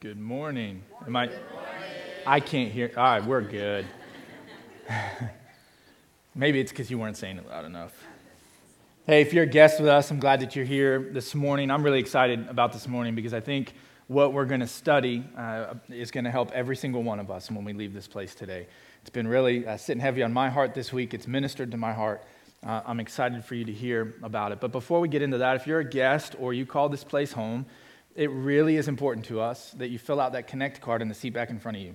[0.00, 0.82] Good morning.
[1.06, 1.28] Am I?
[2.26, 2.90] I can't hear.
[2.96, 3.84] All right, we're good.
[6.34, 7.92] Maybe it's because you weren't saying it loud enough.
[9.04, 11.70] Hey, if you're a guest with us, I'm glad that you're here this morning.
[11.70, 13.74] I'm really excited about this morning because I think
[14.06, 17.50] what we're going to study uh, is going to help every single one of us
[17.50, 18.68] when we leave this place today.
[19.02, 21.12] It's been really uh, sitting heavy on my heart this week.
[21.12, 22.24] It's ministered to my heart.
[22.66, 24.60] Uh, I'm excited for you to hear about it.
[24.60, 27.32] But before we get into that, if you're a guest or you call this place
[27.32, 27.66] home,
[28.14, 31.14] it really is important to us that you fill out that connect card in the
[31.14, 31.94] seat back in front of you.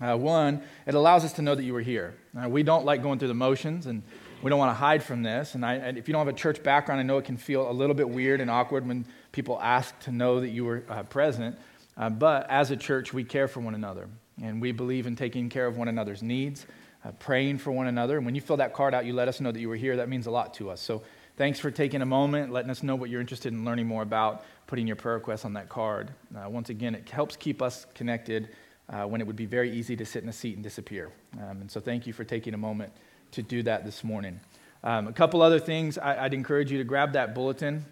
[0.00, 2.14] Uh, one, it allows us to know that you were here.
[2.38, 4.02] Uh, we don't like going through the motions, and
[4.42, 5.54] we don't want to hide from this.
[5.54, 7.70] And, I, and, if you don't have a church background, I know it can feel
[7.70, 11.02] a little bit weird and awkward when people ask to know that you were uh,
[11.04, 11.56] present.
[11.96, 14.08] Uh, but as a church, we care for one another,
[14.42, 16.66] and we believe in taking care of one another's needs,
[17.06, 18.18] uh, praying for one another.
[18.18, 19.96] And when you fill that card out, you let us know that you were here.
[19.96, 20.82] That means a lot to us.
[20.82, 21.02] So
[21.36, 24.44] thanks for taking a moment, letting us know what you're interested in learning more about
[24.66, 26.10] putting your prayer requests on that card.
[26.36, 28.48] Uh, once again, it helps keep us connected
[28.88, 31.10] uh, when it would be very easy to sit in a seat and disappear.
[31.34, 32.92] Um, and so, thank you for taking a moment
[33.32, 34.40] to do that this morning.
[34.82, 37.84] Um, a couple other things I, would encourage you to grab that bulletin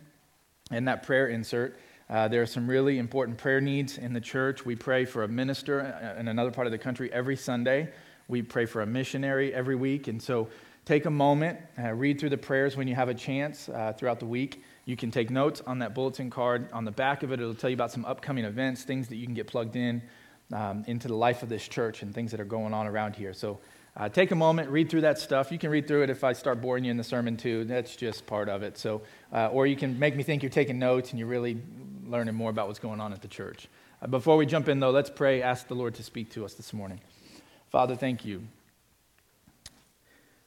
[0.71, 1.79] and that prayer insert.
[2.09, 4.65] Uh, there are some really important prayer needs in the church.
[4.65, 7.91] We pray for a minister uh, in another part of the country every Sunday.
[8.29, 10.09] We pray for a missionary every week.
[10.09, 10.49] And so,
[10.85, 14.21] take a moment, uh, read through the prayers when you have a chance uh, throughout
[14.21, 14.63] the week.
[14.85, 16.69] You can take notes on that bulletin card.
[16.73, 19.25] On the back of it, it'll tell you about some upcoming events, things that you
[19.25, 20.03] can get plugged in
[20.53, 23.33] um, into the life of this church and things that are going on around here.
[23.33, 23.61] So
[23.97, 25.51] uh, take a moment, read through that stuff.
[25.51, 27.65] You can read through it if I start boring you in the sermon too.
[27.65, 28.77] That's just part of it.
[28.77, 31.63] So, uh, or you can make me think you're taking notes and you're really
[32.05, 33.69] learning more about what's going on at the church.
[34.03, 35.41] Uh, before we jump in, though, let's pray.
[35.41, 37.01] Ask the Lord to speak to us this morning.
[37.71, 38.47] Father, thank you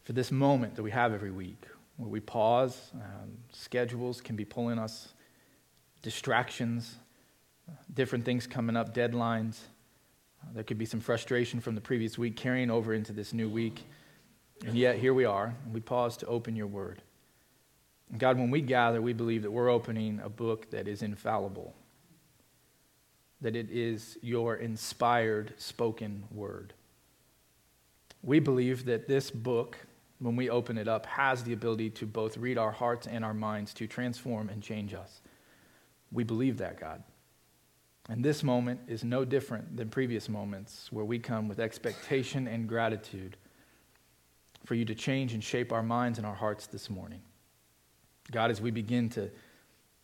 [0.07, 1.65] for this moment that we have every week
[1.97, 2.91] where we pause.
[2.93, 5.09] Um, schedules can be pulling us,
[6.01, 6.95] distractions,
[7.93, 9.59] different things coming up, deadlines.
[10.41, 13.49] Uh, there could be some frustration from the previous week carrying over into this new
[13.49, 13.83] week.
[14.65, 17.01] And yet, here we are, and we pause to open your word.
[18.09, 21.75] And God, when we gather, we believe that we're opening a book that is infallible,
[23.41, 26.71] that it is your inspired spoken word.
[28.23, 29.77] We believe that this book
[30.19, 33.33] when we open it up, has the ability to both read our hearts and our
[33.33, 35.21] minds to transform and change us.
[36.11, 37.03] We believe that, God.
[38.09, 42.67] And this moment is no different than previous moments where we come with expectation and
[42.67, 43.35] gratitude
[44.65, 47.21] for you to change and shape our minds and our hearts this morning.
[48.31, 49.29] God, as we begin to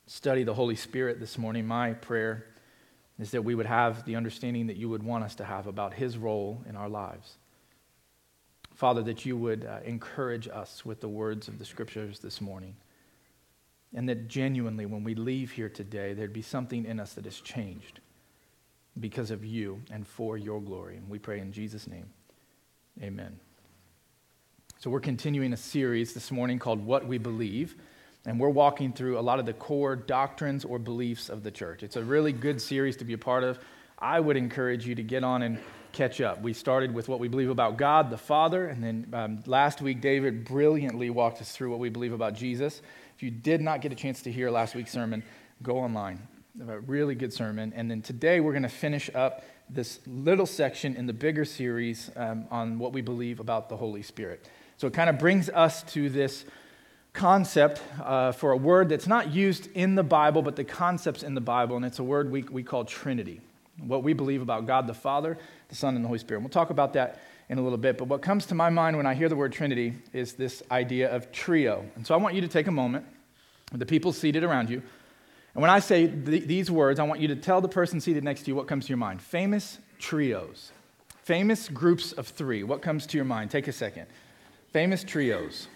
[0.06, 2.46] study the Holy Spirit this morning, my prayer
[3.20, 5.94] is that we would have the understanding that you would want us to have about
[5.94, 7.38] his role in our lives.
[8.74, 12.76] Father, that you would uh, encourage us with the words of the scriptures this morning.
[13.96, 17.40] And that genuinely, when we leave here today, there'd be something in us that has
[17.40, 18.00] changed
[19.00, 20.98] because of you and for your glory.
[20.98, 22.08] And we pray in Jesus' name.
[23.02, 23.40] Amen.
[24.80, 27.76] So, we're continuing a series this morning called What We Believe.
[28.26, 31.84] And we're walking through a lot of the core doctrines or beliefs of the church.
[31.84, 33.60] It's a really good series to be a part of.
[34.00, 35.60] I would encourage you to get on and
[35.94, 36.42] catch up.
[36.42, 40.02] We started with what we believe about God the Father, and then um, last week,
[40.02, 42.82] David brilliantly walked us through what we believe about Jesus.
[43.16, 45.24] If you did not get a chance to hear last week's sermon,
[45.62, 46.28] go online.
[46.68, 47.74] A really good sermon.
[47.76, 52.12] And then today, we're going to finish up this little section in the bigger series
[52.16, 54.48] um, on what we believe about the Holy Spirit.
[54.78, 56.46] So it kind of brings us to this
[57.14, 61.36] concept uh, for a word that's not used in the Bible, but the concepts in
[61.36, 63.40] the Bible, and it's a word we, we call Trinity.
[63.80, 65.38] What we believe about God the Father,
[65.70, 66.40] the Son, and the Holy Spirit.
[66.40, 67.98] And we'll talk about that in a little bit.
[67.98, 71.14] But what comes to my mind when I hear the word Trinity is this idea
[71.14, 71.86] of trio.
[71.96, 73.06] And so I want you to take a moment
[73.72, 74.82] with the people seated around you.
[75.54, 78.24] And when I say th- these words, I want you to tell the person seated
[78.24, 79.22] next to you what comes to your mind.
[79.22, 80.72] Famous trios.
[81.24, 82.64] Famous groups of three.
[82.64, 83.52] What comes to your mind?
[83.52, 84.08] Take a second.
[84.72, 85.68] Famous trios.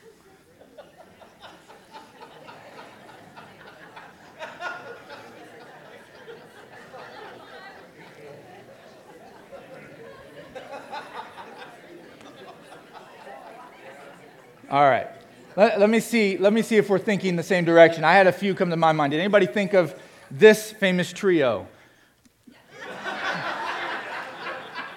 [14.70, 15.08] All right.
[15.56, 18.04] Let, let, me see, let me see if we're thinking the same direction.
[18.04, 19.12] I had a few come to my mind.
[19.12, 19.98] Did anybody think of
[20.30, 21.68] this famous trio?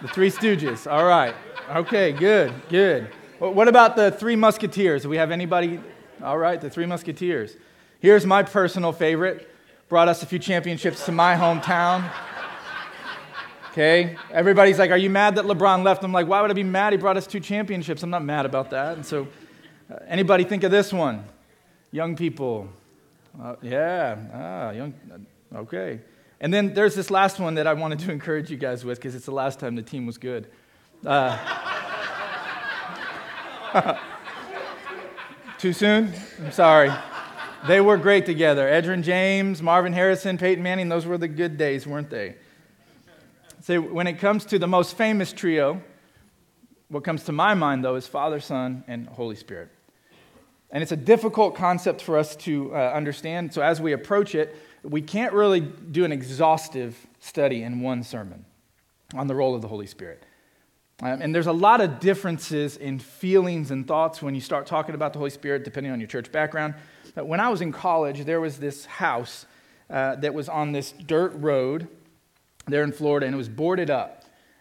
[0.02, 0.90] the Three Stooges.
[0.90, 1.34] All right.
[1.70, 3.08] Okay, good, good.
[3.38, 5.02] What about the Three Musketeers?
[5.02, 5.80] Do we have anybody?
[6.22, 7.56] All right, the Three Musketeers.
[8.00, 9.48] Here's my personal favorite.
[9.88, 12.10] Brought us a few championships to my hometown.
[13.70, 14.16] Okay?
[14.32, 16.02] Everybody's like, Are you mad that LeBron left?
[16.02, 16.92] I'm like, Why would I be mad?
[16.92, 18.02] He brought us two championships.
[18.02, 18.96] I'm not mad about that.
[18.96, 19.28] And so
[20.06, 21.24] anybody think of this one?
[21.90, 22.68] Young people.
[23.40, 26.00] Uh, yeah, ah, young, uh, okay.
[26.40, 29.14] And then there's this last one that I wanted to encourage you guys with because
[29.14, 30.48] it's the last time the team was good.
[31.04, 31.36] Uh,
[35.58, 36.12] too soon?
[36.42, 36.90] I'm sorry.
[37.68, 38.66] They were great together.
[38.66, 42.36] Edgerrin James, Marvin Harrison, Peyton Manning, those were the good days, weren't they?
[43.62, 45.82] So when it comes to the most famous trio,
[46.88, 49.68] what comes to my mind, though, is Father, Son, and Holy Spirit.
[50.72, 53.52] And it's a difficult concept for us to uh, understand.
[53.52, 58.44] So as we approach it, we can't really do an exhaustive study in one sermon
[59.14, 60.24] on the role of the Holy Spirit.
[61.02, 64.94] Um, and there's a lot of differences in feelings and thoughts when you start talking
[64.94, 66.74] about the Holy Spirit, depending on your church background.
[67.14, 69.46] But when I was in college, there was this house
[69.88, 71.88] uh, that was on this dirt road
[72.66, 74.19] there in Florida, and it was boarded up.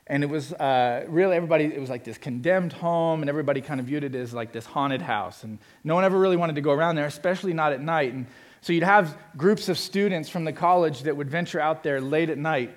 [0.09, 3.79] And it was uh, really everybody, it was like this condemned home, and everybody kind
[3.79, 5.43] of viewed it as like this haunted house.
[5.43, 8.13] And no one ever really wanted to go around there, especially not at night.
[8.13, 8.25] And
[8.61, 12.31] so you'd have groups of students from the college that would venture out there late
[12.31, 12.75] at night,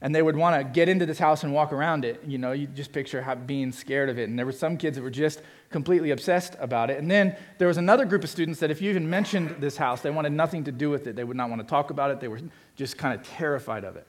[0.00, 2.22] and they would want to get into this house and walk around it.
[2.26, 4.30] You know, you just picture how, being scared of it.
[4.30, 6.98] And there were some kids that were just completely obsessed about it.
[6.98, 10.00] And then there was another group of students that if you even mentioned this house,
[10.00, 11.14] they wanted nothing to do with it.
[11.14, 12.20] They would not want to talk about it.
[12.20, 12.40] They were
[12.74, 14.06] just kind of terrified of it.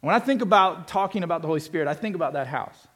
[0.00, 2.86] When I think about talking about the Holy Spirit, I think about that house.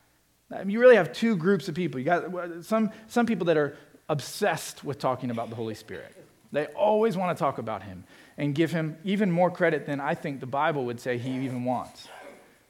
[0.50, 1.98] I mean, you really have two groups of people.
[2.00, 3.76] You got some, some people that are
[4.08, 6.14] obsessed with talking about the Holy Spirit.
[6.52, 8.04] They always want to talk about him
[8.38, 11.64] and give him even more credit than I think the Bible would say he even
[11.64, 12.08] wants.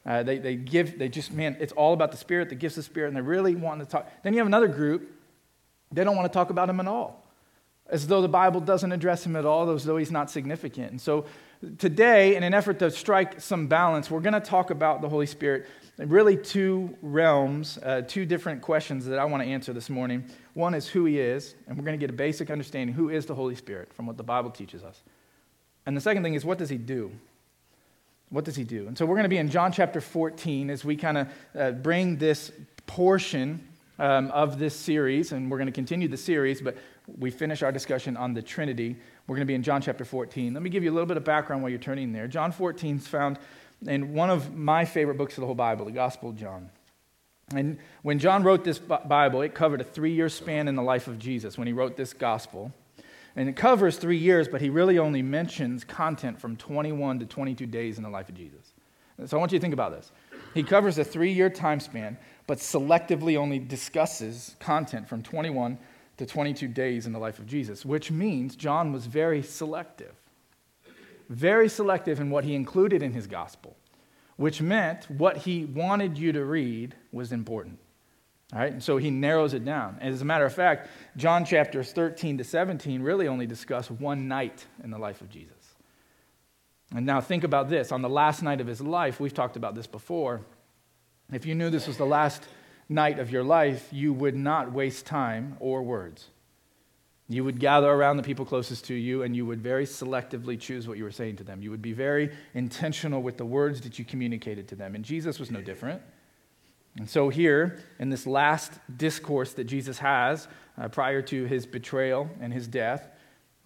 [0.05, 2.83] Uh, they, they give, they just, man, it's all about the Spirit, the gifts of
[2.83, 4.09] the Spirit, and they really want to talk.
[4.23, 5.11] Then you have another group,
[5.91, 7.25] they don't want to talk about him at all,
[7.89, 10.91] as though the Bible doesn't address him at all, as though he's not significant.
[10.91, 11.25] And so
[11.77, 15.25] today, in an effort to strike some balance, we're going to talk about the Holy
[15.25, 15.67] Spirit.
[15.97, 20.25] Really, two realms, uh, two different questions that I want to answer this morning.
[20.53, 23.25] One is who He is, and we're going to get a basic understanding who is
[23.25, 25.01] the Holy Spirit from what the Bible teaches us.
[25.85, 27.11] And the second thing is what does He do?
[28.29, 28.87] What does He do?
[28.87, 31.71] And so we're going to be in John chapter 14 as we kind of uh,
[31.71, 32.51] bring this
[32.87, 33.65] portion
[33.97, 36.75] um, of this series, and we're going to continue the series, but
[37.17, 40.53] we finish our discussion on the Trinity we're going to be in John chapter 14.
[40.53, 42.27] Let me give you a little bit of background while you're turning there.
[42.27, 43.39] John 14 is found
[43.87, 46.69] in one of my favorite books of the whole Bible, the Gospel of John.
[47.53, 51.07] And when John wrote this Bible, it covered a three year span in the life
[51.07, 52.71] of Jesus when he wrote this gospel.
[53.35, 57.65] And it covers three years, but he really only mentions content from 21 to 22
[57.65, 58.73] days in the life of Jesus.
[59.25, 60.11] So I want you to think about this.
[60.53, 62.17] He covers a three year time span,
[62.47, 65.77] but selectively only discusses content from 21
[66.17, 70.15] to 22 days in the life of Jesus, which means John was very selective.
[71.29, 73.75] Very selective in what he included in his gospel,
[74.37, 77.79] which meant what he wanted you to read was important.
[78.53, 79.97] All right, and so he narrows it down.
[80.01, 84.65] As a matter of fact, John chapters 13 to 17 really only discuss one night
[84.83, 85.51] in the life of Jesus.
[86.95, 87.91] And now think about this.
[87.91, 90.41] On the last night of his life, we've talked about this before.
[91.33, 92.43] If you knew this was the last
[92.87, 96.29] night of your life, you would not waste time or words.
[97.27, 100.87] You would gather around the people closest to you and you would very selectively choose
[100.87, 101.61] what you were saying to them.
[101.61, 104.93] You would be very intentional with the words that you communicated to them.
[104.93, 106.01] And Jesus was no different.
[106.97, 110.47] And so, here, in this last discourse that Jesus has
[110.77, 113.09] uh, prior to his betrayal and his death,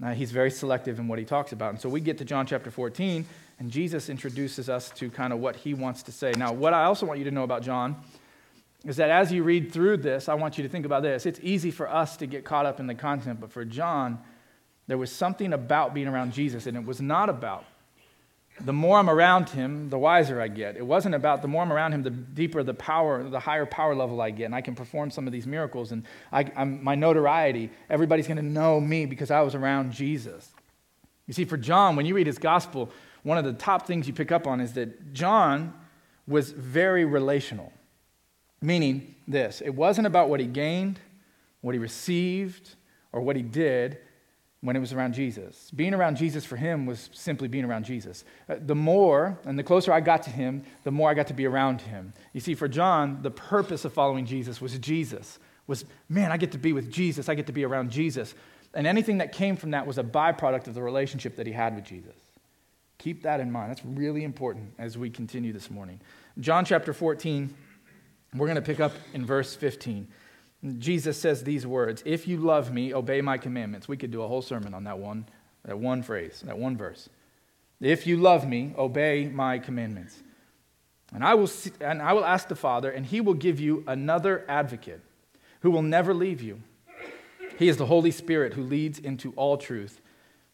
[0.04, 1.69] uh, he's very selective in what he talks about.
[1.69, 3.23] And so, we get to John chapter 14,
[3.59, 6.31] and Jesus introduces us to kind of what he wants to say.
[6.38, 7.97] Now, what I also want you to know about John
[8.86, 11.26] is that as you read through this, I want you to think about this.
[11.26, 14.19] It's easy for us to get caught up in the content, but for John,
[14.88, 17.66] there was something about being around Jesus, and it was not about
[18.62, 20.76] the more I'm around him, the wiser I get.
[20.76, 23.95] It wasn't about the more I'm around him, the deeper the power, the higher power
[23.95, 27.69] level I get, and I can perform some of these miracles, and I, my notoriety,
[27.90, 30.52] everybody's going to know me because I was around Jesus.
[31.28, 32.92] You see, for John, when you read his gospel,
[33.24, 35.74] one of the top things you pick up on is that John
[36.28, 37.71] was very relational.
[38.61, 40.99] Meaning this it wasn't about what he gained,
[41.61, 42.75] what he received,
[43.11, 43.99] or what he did
[44.61, 45.71] when it was around Jesus.
[45.71, 48.25] Being around Jesus for him was simply being around Jesus.
[48.49, 51.33] Uh, the more and the closer I got to him, the more I got to
[51.33, 52.13] be around him.
[52.33, 55.39] You see, for John, the purpose of following Jesus was Jesus.
[55.68, 58.33] Was, man, I get to be with Jesus, I get to be around Jesus.
[58.73, 61.75] And anything that came from that was a byproduct of the relationship that he had
[61.75, 62.16] with Jesus.
[62.97, 63.71] Keep that in mind.
[63.71, 66.01] That's really important as we continue this morning.
[66.39, 67.54] John chapter 14
[68.36, 70.07] we're going to pick up in verse 15.
[70.78, 73.88] Jesus says these words If you love me, obey my commandments.
[73.88, 75.26] We could do a whole sermon on that one,
[75.64, 77.09] that one phrase, that one verse.
[77.81, 80.21] If you love me, obey my commandments.
[81.14, 83.83] And I, will see, and I will ask the Father, and he will give you
[83.88, 85.02] another advocate
[85.62, 86.62] who will never leave you.
[87.57, 90.02] He is the Holy Spirit who leads into all truth.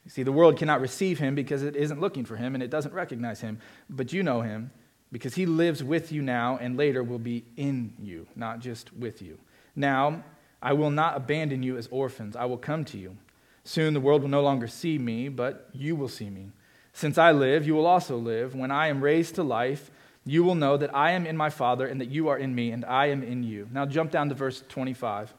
[0.06, 2.70] You see, the world cannot receive him because it isn't looking for him and it
[2.70, 3.60] doesn't recognize him.
[3.90, 4.72] But you know him
[5.12, 9.22] because he lives with you now and later will be in you, not just with
[9.22, 9.38] you.
[9.76, 10.24] Now,
[10.62, 12.36] I will not abandon you as orphans.
[12.36, 13.18] I will come to you.
[13.64, 16.52] Soon the world will no longer see me, but you will see me.
[16.94, 18.56] Since I live, you will also live.
[18.56, 19.92] When I am raised to life,
[20.26, 22.72] you will know that I am in my Father and that you are in me
[22.72, 23.68] and I am in you.
[23.72, 25.34] Now jump down to verse 25.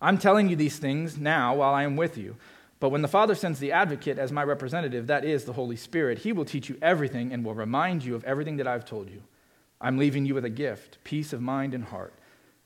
[0.00, 2.36] I'm telling you these things now while I am with you.
[2.80, 6.18] But when the Father sends the advocate as my representative, that is the Holy Spirit,
[6.18, 9.22] he will teach you everything and will remind you of everything that I've told you.
[9.80, 12.14] I'm leaving you with a gift, peace of mind and heart.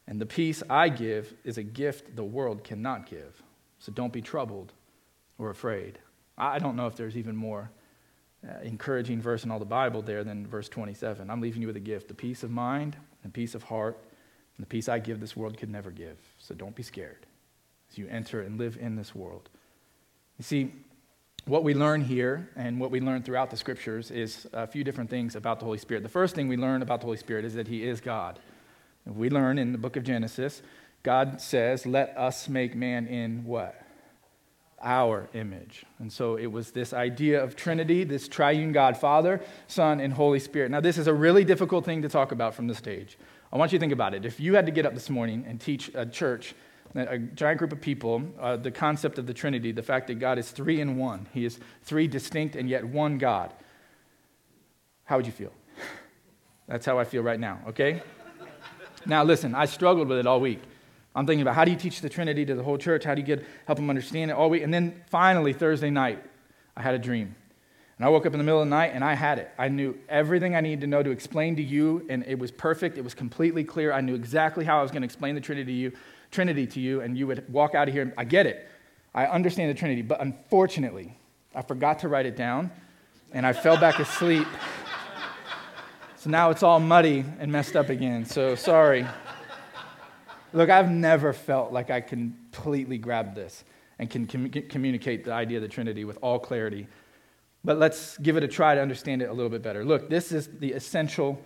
[0.06, 3.42] And the peace I give is a gift the world cannot give.
[3.78, 4.72] So don't be troubled
[5.38, 5.98] or afraid.
[6.38, 7.70] I don't know if there's even more
[8.46, 11.30] uh, encouraging verse in all the Bible there than verse 27.
[11.30, 13.98] I'm leaving you with a gift, the peace of mind and peace of heart,
[14.56, 16.18] and the peace I give this world could never give.
[16.38, 17.26] So don't be scared
[17.90, 19.48] as you enter and live in this world.
[20.38, 20.72] You see,
[21.46, 25.10] what we learn here and what we learn throughout the scriptures is a few different
[25.10, 26.02] things about the Holy Spirit.
[26.02, 28.38] The first thing we learn about the Holy Spirit is that He is God.
[29.06, 30.62] We learn in the book of Genesis,
[31.02, 33.78] God says, Let us make man in what?
[34.82, 35.84] Our image.
[35.98, 40.40] And so it was this idea of Trinity, this triune God, Father, Son, and Holy
[40.40, 40.70] Spirit.
[40.70, 43.18] Now, this is a really difficult thing to talk about from the stage.
[43.52, 44.24] I want you to think about it.
[44.24, 46.54] If you had to get up this morning and teach a church
[46.94, 50.38] a giant group of people, uh, the concept of the Trinity, the fact that God
[50.38, 51.26] is three in one.
[51.32, 53.52] He is three distinct and yet one God.
[55.04, 55.52] How would you feel?
[56.68, 58.02] That's how I feel right now, okay?
[59.06, 60.60] now, listen, I struggled with it all week.
[61.16, 63.04] I'm thinking about how do you teach the Trinity to the whole church?
[63.04, 64.62] How do you get, help them understand it all week?
[64.62, 66.22] And then finally, Thursday night,
[66.76, 67.36] I had a dream.
[67.98, 69.50] And I woke up in the middle of the night and I had it.
[69.56, 72.98] I knew everything I needed to know to explain to you, and it was perfect.
[72.98, 73.92] It was completely clear.
[73.92, 75.92] I knew exactly how I was going to explain the Trinity to you.
[76.34, 78.12] Trinity to you, and you would walk out of here.
[78.18, 78.68] I get it.
[79.14, 81.16] I understand the Trinity, but unfortunately,
[81.54, 82.72] I forgot to write it down,
[83.32, 84.48] and I fell back asleep.
[86.16, 88.24] So now it's all muddy and messed up again.
[88.24, 89.06] So sorry.
[90.52, 93.64] Look, I've never felt like I completely grab this
[93.98, 96.88] and can com- communicate the idea of the Trinity with all clarity.
[97.64, 99.84] But let's give it a try to understand it a little bit better.
[99.84, 101.40] Look, this is the essential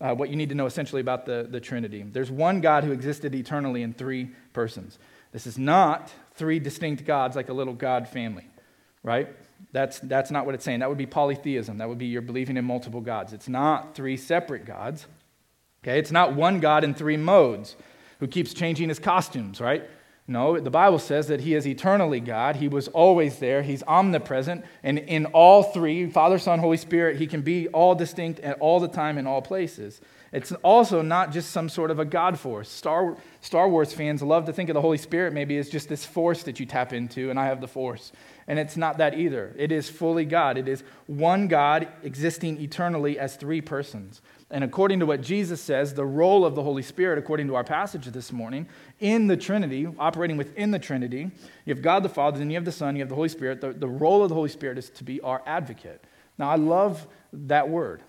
[0.00, 2.02] uh, what you need to know essentially about the, the Trinity.
[2.02, 4.98] There's one God who existed eternally in three persons.
[5.32, 8.46] This is not three distinct gods like a little God family,
[9.02, 9.28] right?
[9.72, 10.80] That's, that's not what it's saying.
[10.80, 11.78] That would be polytheism.
[11.78, 13.32] That would be you're believing in multiple gods.
[13.32, 15.06] It's not three separate gods.
[15.82, 15.98] Okay?
[15.98, 17.76] It's not one God in three modes
[18.20, 19.88] who keeps changing his costumes, right?
[20.28, 22.56] No, the Bible says that He is eternally God.
[22.56, 23.62] He was always there.
[23.62, 24.64] He's omnipresent.
[24.82, 28.80] And in all three Father, Son, Holy Spirit He can be all distinct at all
[28.80, 30.00] the time in all places.
[30.32, 32.68] It's also not just some sort of a God force.
[32.68, 36.04] Star, Star Wars fans love to think of the Holy Spirit maybe as just this
[36.04, 38.12] force that you tap into, and I have the force.
[38.48, 39.54] And it's not that either.
[39.56, 40.58] It is fully God.
[40.58, 44.20] It is one God existing eternally as three persons.
[44.50, 47.64] And according to what Jesus says, the role of the Holy Spirit, according to our
[47.64, 48.68] passage this morning,
[49.00, 51.30] in the Trinity, operating within the Trinity,
[51.64, 53.60] you have God the Father, then you have the Son, you have the Holy Spirit.
[53.60, 56.04] The, the role of the Holy Spirit is to be our advocate.
[56.38, 58.02] Now, I love that word.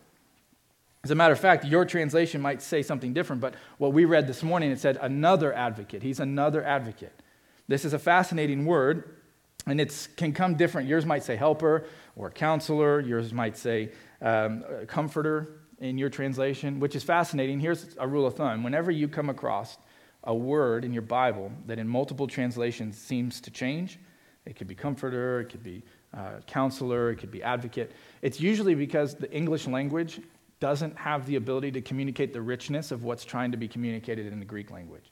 [1.04, 4.28] As a matter of fact, your translation might say something different, but what we read
[4.28, 6.04] this morning, it said another advocate.
[6.04, 7.14] He's another advocate.
[7.68, 9.16] This is a fascinating word,
[9.66, 10.88] and it can come different.
[10.88, 13.90] Yours might say helper or counselor, yours might say
[14.22, 17.60] um, comforter in your translation, which is fascinating.
[17.60, 19.78] Here's a rule of thumb whenever you come across
[20.24, 24.00] a word in your Bible that in multiple translations seems to change,
[24.46, 27.92] it could be comforter, it could be uh, counselor, it could be advocate.
[28.22, 30.20] It's usually because the English language
[30.60, 34.40] doesn't have the ability to communicate the richness of what's trying to be communicated in
[34.40, 35.12] the Greek language.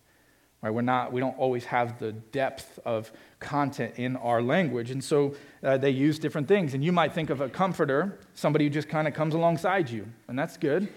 [0.61, 0.71] Right?
[0.71, 4.89] We're not, we don't always have the depth of content in our language.
[4.89, 6.73] And so uh, they use different things.
[6.73, 10.07] And you might think of a comforter, somebody who just kind of comes alongside you,
[10.27, 10.87] and that's good.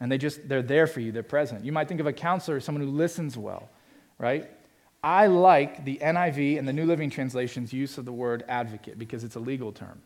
[0.00, 1.64] And they just, they're there for you, they're present.
[1.64, 3.70] You might think of a counselor, someone who listens well,
[4.18, 4.50] right?
[5.02, 9.22] I like the NIV and the New Living Translation's use of the word advocate because
[9.22, 10.00] it's a legal term.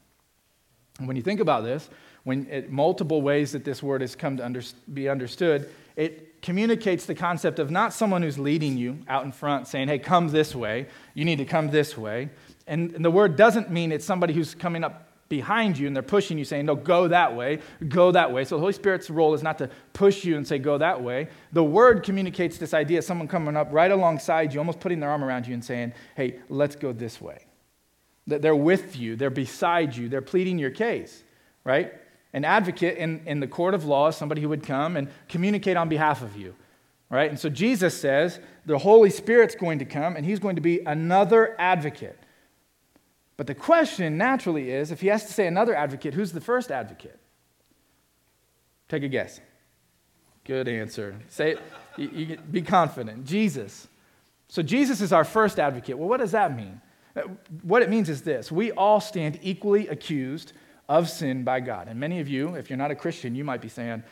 [0.98, 1.88] And when you think about this,
[2.24, 4.60] when it, multiple ways that this word has come to under,
[4.92, 9.66] be understood, it communicates the concept of not someone who's leading you out in front
[9.66, 12.30] saying, hey, come this way, you need to come this way.
[12.68, 16.02] And, and the word doesn't mean it's somebody who's coming up behind you and they're
[16.04, 18.44] pushing you, saying, No, go that way, go that way.
[18.44, 21.28] So the Holy Spirit's role is not to push you and say, Go that way.
[21.52, 25.10] The word communicates this idea of someone coming up right alongside you, almost putting their
[25.10, 27.44] arm around you and saying, Hey, let's go this way.
[28.28, 31.22] That they're with you, they're beside you, they're pleading your case,
[31.64, 31.92] right?
[32.32, 35.76] An advocate in, in the court of law is somebody who would come and communicate
[35.76, 36.54] on behalf of you.
[37.10, 37.30] Right?
[37.30, 40.80] And so Jesus says the Holy Spirit's going to come and he's going to be
[40.80, 42.18] another advocate.
[43.38, 46.70] But the question naturally is if he has to say another advocate, who's the first
[46.70, 47.18] advocate?
[48.88, 49.40] Take a guess.
[50.44, 51.14] Good answer.
[51.28, 51.62] Say it,
[51.96, 53.24] you, you, be confident.
[53.24, 53.86] Jesus.
[54.48, 55.96] So Jesus is our first advocate.
[55.96, 56.80] Well, what does that mean?
[57.14, 57.22] Uh,
[57.62, 60.52] what it means is this we all stand equally accused
[60.88, 61.88] of sin by God.
[61.88, 64.02] And many of you, if you're not a Christian, you might be saying,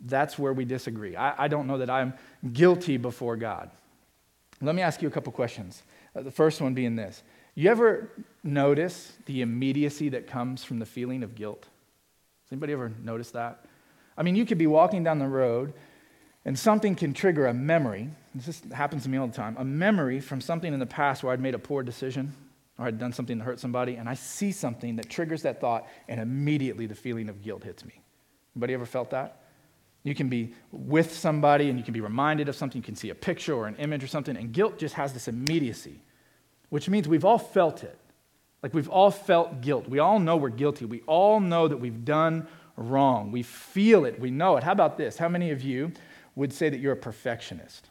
[0.00, 1.16] that's where we disagree.
[1.16, 2.14] I, I don't know that I'm
[2.52, 3.70] guilty before God.
[4.60, 5.82] Let me ask you a couple questions.
[6.14, 7.22] Uh, the first one being this
[7.54, 8.10] You ever
[8.42, 11.66] notice the immediacy that comes from the feeling of guilt?
[12.44, 13.64] Has anybody ever noticed that?
[14.16, 15.72] I mean, you could be walking down the road
[16.44, 18.10] and something can trigger a memory.
[18.34, 21.32] This happens to me all the time a memory from something in the past where
[21.32, 22.34] I'd made a poor decision
[22.78, 25.86] or I'd done something to hurt somebody, and I see something that triggers that thought,
[26.08, 28.00] and immediately the feeling of guilt hits me.
[28.56, 29.40] Anybody ever felt that?
[30.02, 32.78] You can be with somebody and you can be reminded of something.
[32.78, 35.28] You can see a picture or an image or something, and guilt just has this
[35.28, 36.02] immediacy,
[36.68, 37.98] which means we've all felt it.
[38.62, 39.88] Like we've all felt guilt.
[39.88, 40.84] We all know we're guilty.
[40.84, 43.30] We all know that we've done wrong.
[43.30, 44.18] We feel it.
[44.18, 44.64] We know it.
[44.64, 45.16] How about this?
[45.16, 45.92] How many of you
[46.34, 47.88] would say that you're a perfectionist?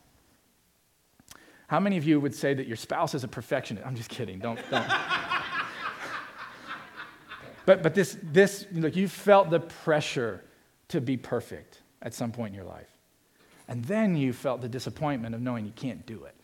[1.74, 3.84] How many of you would say that your spouse is a perfectionist?
[3.84, 4.38] I'm just kidding.
[4.38, 4.88] Don't, don't.
[7.66, 10.44] but, but this, this, look, you felt the pressure
[10.90, 12.92] to be perfect at some point in your life.
[13.68, 16.36] And then you felt the disappointment of knowing you can't do it.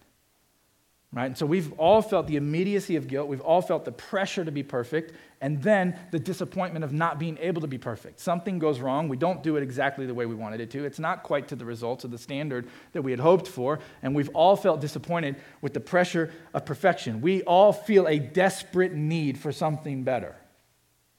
[1.11, 1.25] Right?
[1.25, 3.27] And so we've all felt the immediacy of guilt.
[3.27, 7.35] We've all felt the pressure to be perfect, and then the disappointment of not being
[7.41, 8.19] able to be perfect.
[8.19, 9.09] Something goes wrong.
[9.09, 10.85] We don't do it exactly the way we wanted it to.
[10.85, 14.13] It's not quite to the results of the standard that we had hoped for, and
[14.13, 17.21] we've all felt disappointed with the pressure of perfection.
[17.21, 20.35] We all feel a desperate need for something better,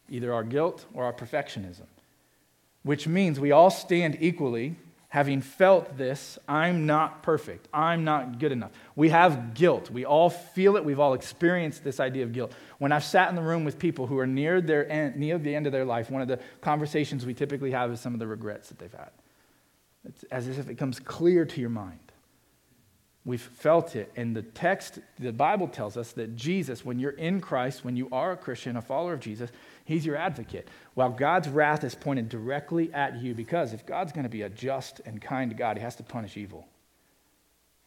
[0.09, 1.87] either our guilt or our perfectionism,
[2.85, 4.77] which means we all stand equally
[5.11, 7.69] having felt this, I'm not perfect.
[7.75, 8.71] I'm not good enough.
[8.95, 9.91] We have guilt.
[9.91, 10.85] We all feel it.
[10.85, 12.53] We've all experienced this idea of guilt.
[12.79, 15.55] When I've sat in the room with people who are near, their end, near the
[15.55, 18.27] end of their life, one of the conversations we typically have is some of the
[18.27, 19.11] regrets that they've had.
[20.05, 21.99] It's as if it comes clear to your mind.
[23.25, 24.13] We've felt it.
[24.15, 28.09] And the text, the Bible tells us that Jesus, when you're in Christ, when you
[28.13, 29.51] are a Christian, a follower of Jesus,
[29.91, 30.69] He's your advocate.
[30.95, 34.49] While God's wrath is pointed directly at you, because if God's going to be a
[34.49, 36.69] just and kind God, He has to punish evil.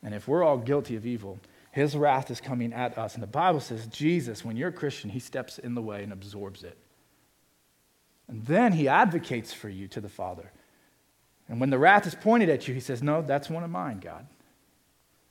[0.04, 1.40] And if we're all guilty of evil,
[1.72, 3.14] His wrath is coming at us.
[3.14, 6.12] And the Bible says, Jesus, when you're a Christian, He steps in the way and
[6.12, 6.78] absorbs it.
[8.28, 10.52] And then He advocates for you to the Father.
[11.48, 14.02] And when the wrath is pointed at you, He says, No, that's one of mine,
[14.02, 14.28] God.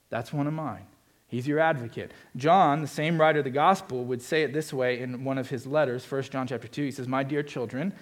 [0.09, 0.87] That's one of mine.
[1.33, 2.13] He's your advocate.
[2.37, 5.49] John, the same writer of the gospel, would say it this way in one of
[5.49, 6.85] his letters, 1 John chapter 2.
[6.85, 7.95] He says, My dear children,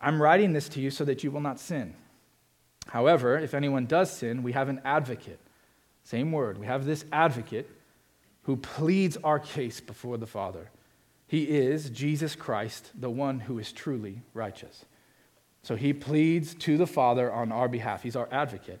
[0.00, 1.94] I'm writing this to you so that you will not sin.
[2.86, 5.40] However, if anyone does sin, we have an advocate.
[6.04, 6.56] Same word.
[6.56, 7.68] We have this advocate
[8.42, 10.70] who pleads our case before the Father.
[11.26, 14.84] He is Jesus Christ, the one who is truly righteous.
[15.64, 18.04] So he pleads to the Father on our behalf.
[18.04, 18.80] He's our advocate.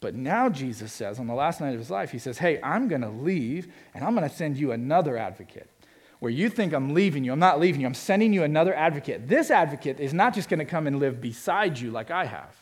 [0.00, 2.88] But now Jesus says, on the last night of his life, he says, Hey, I'm
[2.88, 5.70] going to leave and I'm going to send you another advocate.
[6.18, 9.28] Where you think I'm leaving you, I'm not leaving you, I'm sending you another advocate.
[9.28, 12.54] This advocate is not just going to come and live beside you like I have.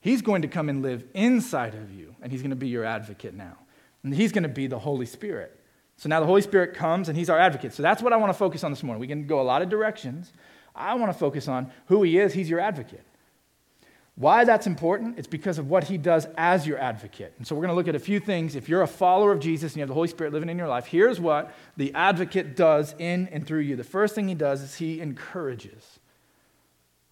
[0.00, 2.84] He's going to come and live inside of you, and he's going to be your
[2.84, 3.58] advocate now.
[4.04, 5.58] And he's going to be the Holy Spirit.
[5.96, 7.72] So now the Holy Spirit comes and he's our advocate.
[7.72, 9.00] So that's what I want to focus on this morning.
[9.00, 10.32] We can go a lot of directions.
[10.74, 12.32] I want to focus on who he is.
[12.32, 13.04] He's your advocate.
[14.18, 15.16] Why that's important?
[15.16, 17.34] It's because of what he does as your advocate.
[17.38, 18.56] And so we're going to look at a few things.
[18.56, 20.66] If you're a follower of Jesus and you have the Holy Spirit living in your
[20.66, 23.76] life, here's what the advocate does in and through you.
[23.76, 26.00] The first thing he does is he encourages.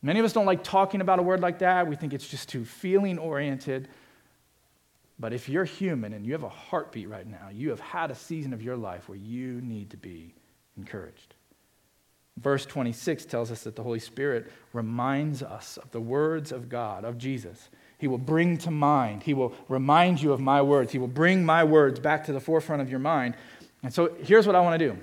[0.02, 1.86] Many of us don't like talking about a word like that.
[1.86, 3.86] We think it's just too feeling oriented.
[5.16, 8.16] But if you're human and you have a heartbeat right now, you have had a
[8.16, 10.34] season of your life where you need to be
[10.76, 11.35] encouraged.
[12.38, 17.04] Verse 26 tells us that the Holy Spirit reminds us of the words of God,
[17.04, 17.70] of Jesus.
[17.98, 20.92] He will bring to mind, He will remind you of my words.
[20.92, 23.34] He will bring my words back to the forefront of your mind.
[23.82, 24.98] And so here's what I want to do.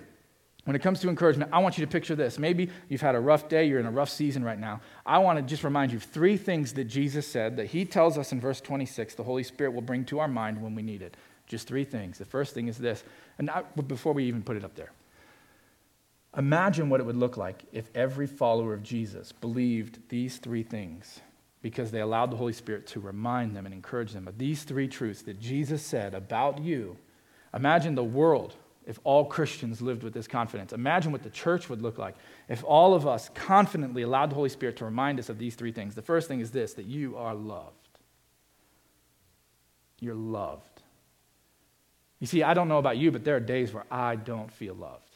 [0.65, 2.39] When it comes to encouragement, I want you to picture this.
[2.39, 4.79] Maybe you've had a rough day, you're in a rough season right now.
[5.05, 8.17] I want to just remind you of three things that Jesus said that He tells
[8.17, 11.01] us in verse 26 the Holy Spirit will bring to our mind when we need
[11.01, 11.17] it.
[11.47, 12.17] Just three things.
[12.17, 13.03] The first thing is this,
[13.37, 14.91] and I, before we even put it up there,
[16.37, 21.21] Imagine what it would look like if every follower of Jesus believed these three things
[21.61, 24.87] because they allowed the Holy Spirit to remind them and encourage them of these three
[24.87, 26.97] truths that Jesus said about you.
[27.53, 30.73] Imagine the world if all Christians lived with this confidence.
[30.73, 32.15] Imagine what the church would look like
[32.49, 35.71] if all of us confidently allowed the Holy Spirit to remind us of these three
[35.71, 35.95] things.
[35.95, 37.99] The first thing is this that you are loved.
[39.99, 40.81] You're loved.
[42.19, 44.73] You see, I don't know about you, but there are days where I don't feel
[44.73, 45.12] loved.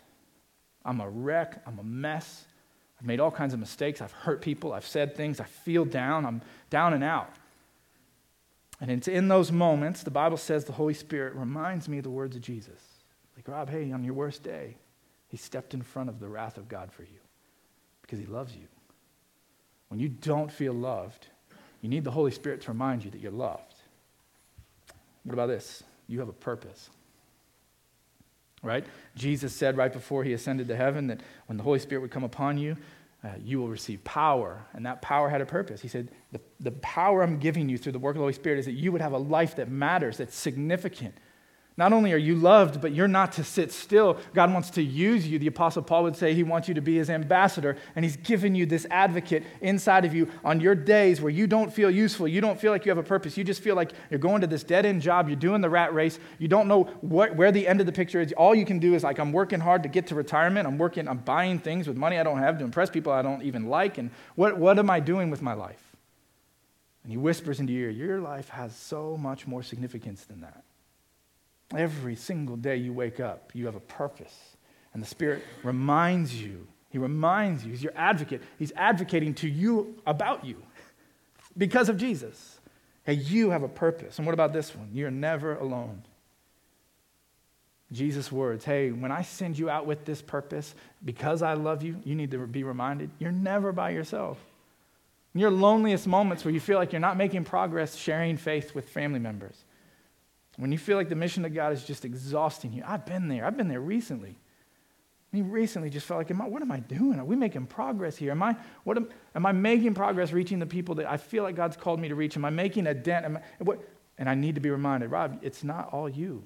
[0.88, 1.62] I'm a wreck.
[1.68, 2.46] I'm a mess.
[3.00, 4.02] I've made all kinds of mistakes.
[4.02, 4.74] I've hurt people.
[4.74, 5.40] I've said things.
[5.40, 6.26] I feel down.
[6.26, 7.30] I'm down and out.
[8.80, 12.10] And it's in those moments, the Bible says the Holy Spirit reminds me of the
[12.10, 12.80] words of Jesus.
[13.36, 14.76] Like, Rob, hey, on your worst day,
[15.28, 17.20] he stepped in front of the wrath of God for you
[18.02, 18.68] because he loves you.
[19.90, 21.28] When you don't feel loved,
[21.82, 23.76] you need the Holy Spirit to remind you that you're loved.
[25.24, 25.84] What about this?
[26.08, 26.90] You have a purpose.
[28.64, 28.86] Right?
[29.16, 32.24] Jesus said right before he ascended to heaven that when the Holy Spirit would come
[32.24, 32.76] upon you,
[33.24, 34.66] uh, you will receive power.
[34.74, 35.82] And that power had a purpose.
[35.82, 38.60] He said, the, the power I'm giving you through the work of the Holy Spirit
[38.60, 41.16] is that you would have a life that matters, that's significant,
[41.78, 44.18] not only are you loved, but you're not to sit still.
[44.34, 45.38] God wants to use you.
[45.38, 48.56] The Apostle Paul would say he wants you to be his ambassador, and he's given
[48.56, 52.42] you this advocate inside of you on your days where you don't feel useful, you
[52.42, 54.64] don't feel like you have a purpose, you just feel like you're going to this
[54.64, 57.80] dead end job, you're doing the rat race, you don't know what, where the end
[57.80, 58.34] of the picture is.
[58.34, 61.08] All you can do is like, I'm working hard to get to retirement, I'm working,
[61.08, 64.00] I'm buying things with money I don't have to impress people I don't even like,
[64.00, 65.84] and what, what am I doing with my life?
[67.04, 70.64] And he whispers into your ear, Your life has so much more significance than that.
[71.76, 74.56] Every single day you wake up, you have a purpose.
[74.94, 76.68] And the Spirit reminds you.
[76.90, 77.72] He reminds you.
[77.72, 78.42] He's your advocate.
[78.58, 80.64] He's advocating to you about you
[81.58, 82.60] because of Jesus.
[83.04, 84.18] Hey, you have a purpose.
[84.18, 84.90] And what about this one?
[84.94, 86.04] You're never alone.
[87.92, 91.98] Jesus' words Hey, when I send you out with this purpose, because I love you,
[92.04, 94.38] you need to be reminded you're never by yourself.
[95.34, 98.90] In your loneliest moments where you feel like you're not making progress sharing faith with
[98.90, 99.64] family members,
[100.58, 103.46] when you feel like the mission of God is just exhausting you, I've been there.
[103.46, 104.36] I've been there recently.
[105.32, 107.20] I mean, recently just felt like, am I, what am I doing?
[107.20, 108.32] Are we making progress here?
[108.32, 111.56] Am I, what am, am I making progress reaching the people that I feel like
[111.56, 112.38] God's called me to reach?
[112.38, 113.26] Am I making a dent?
[113.26, 113.80] Am I, what,
[114.18, 116.44] and I need to be reminded, Rob, it's not all you.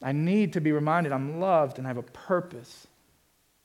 [0.00, 2.86] I need to be reminded I'm loved and I have a purpose.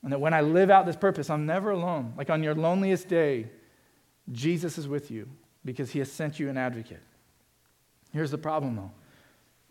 [0.02, 2.14] And that when I live out this purpose, I'm never alone.
[2.18, 3.48] Like on your loneliest day,
[4.32, 5.30] Jesus is with you
[5.64, 7.02] because he has sent you an advocate.
[8.14, 8.92] Here's the problem, though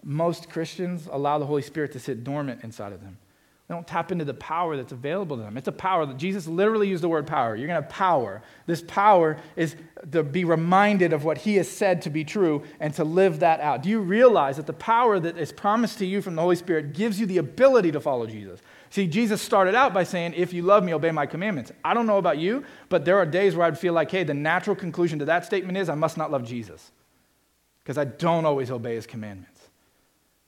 [0.05, 3.19] most Christians allow the Holy Spirit to sit dormant inside of them.
[3.69, 5.57] They don't tap into the power that's available to them.
[5.57, 7.55] It's a power that Jesus literally used the word power.
[7.55, 8.43] You're going to have power.
[8.67, 9.77] This power is
[10.11, 13.61] to be reminded of what he has said to be true and to live that
[13.61, 13.83] out.
[13.83, 16.93] Do you realize that the power that is promised to you from the Holy Spirit
[16.93, 18.61] gives you the ability to follow Jesus?
[18.91, 21.73] See, Jesus started out by saying, If you love me, obey my commandments.
[21.85, 24.35] I don't know about you, but there are days where I'd feel like, hey, the
[24.35, 26.91] natural conclusion to that statement is, I must not love Jesus
[27.83, 29.61] because I don't always obey his commandments.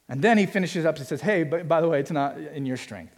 [0.08, 2.66] And then he finishes up and says, Hey, but by the way, it's not in
[2.66, 3.14] your strength.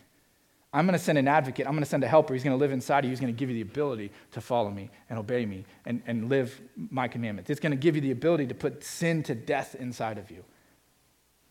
[0.73, 1.67] I'm going to send an advocate.
[1.67, 2.35] I'm going to send a helper.
[2.35, 3.11] He's going to live inside of you.
[3.11, 6.29] He's going to give you the ability to follow me and obey me and, and
[6.29, 7.49] live my commandments.
[7.49, 10.45] It's going to give you the ability to put sin to death inside of you.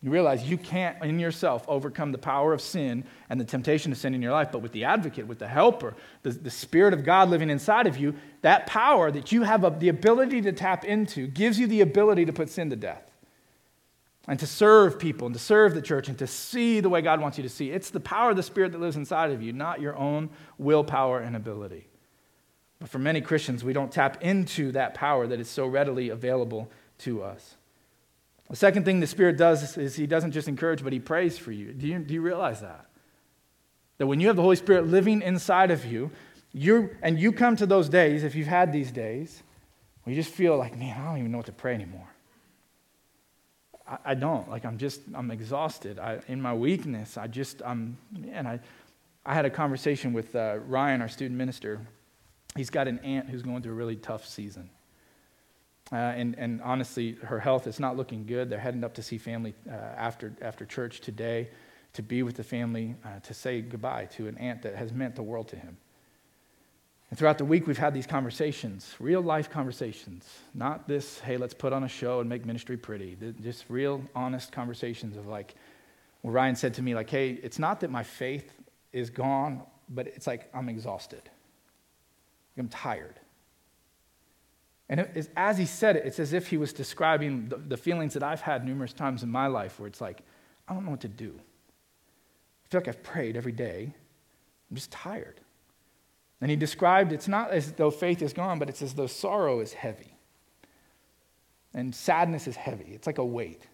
[0.06, 3.98] You realize you can't in yourself overcome the power of sin and the temptation of
[3.98, 7.04] sin in your life, but with the advocate, with the helper, the, the Spirit of
[7.04, 8.14] God living inside of you,
[8.44, 12.34] that power that you have the ability to tap into gives you the ability to
[12.34, 13.02] put sin to death
[14.28, 17.20] and to serve people and to serve the church and to see the way God
[17.20, 17.72] wants you to see.
[17.72, 21.20] It's the power of the Spirit that lives inside of you, not your own willpower
[21.20, 21.88] and ability.
[22.78, 26.70] But for many Christians, we don't tap into that power that is so readily available
[27.00, 27.56] to us.
[28.50, 31.52] The second thing the Spirit does is He doesn't just encourage, but He prays for
[31.52, 31.74] you.
[31.74, 32.86] Do you, do you realize that?
[33.98, 36.12] That when you have the Holy Spirit living inside of you,
[36.54, 39.42] you and you come to those days, if you've had these days,
[40.04, 42.08] where you just feel like, man, I don't even know what to pray anymore.
[43.88, 44.50] I, I don't.
[44.50, 46.00] Like, I'm just, I'm exhausted.
[46.00, 47.98] I, in my weakness, I just, I'm,
[48.32, 48.60] and I,
[49.26, 51.82] I had a conversation with uh, Ryan, our student minister.
[52.56, 54.70] He's got an aunt who's going through a really tough season.
[55.92, 58.50] Uh, and, and honestly, her health is not looking good.
[58.50, 61.50] They're heading up to see family uh, after, after church today
[61.94, 65.16] to be with the family, uh, to say goodbye to an aunt that has meant
[65.16, 65.78] the world to him.
[67.10, 71.54] And throughout the week, we've had these conversations, real life conversations, not this, hey, let's
[71.54, 73.16] put on a show and make ministry pretty.
[73.42, 75.54] Just real, honest conversations of like,
[76.24, 78.52] well, Ryan said to me, like, hey, it's not that my faith
[78.92, 81.22] is gone, but it's like I'm exhausted.
[82.58, 83.20] I'm tired.
[84.88, 88.22] And as he said it, it's as if he was describing the, the, feelings that
[88.22, 90.22] I've had numerous times in my life where it's like,
[90.68, 91.34] I don't know what to do.
[91.38, 93.94] I feel like I've prayed every day.
[94.70, 95.42] I'm just tired.
[96.40, 99.60] And he described it's not as though faith is gone, but it's as though sorrow
[99.60, 100.18] is heavy.
[101.74, 102.92] And sadness is heavy.
[102.94, 103.68] It's like a weight.